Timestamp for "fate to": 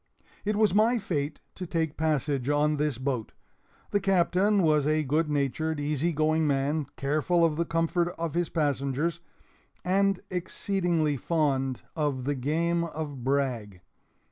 0.97-1.67